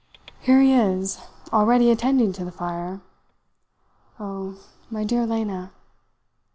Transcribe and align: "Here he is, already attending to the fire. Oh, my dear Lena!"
"Here 0.39 0.59
he 0.61 0.73
is, 0.73 1.19
already 1.53 1.91
attending 1.91 2.33
to 2.33 2.43
the 2.43 2.51
fire. 2.51 3.01
Oh, 4.19 4.57
my 4.89 5.03
dear 5.03 5.27
Lena!" 5.27 5.73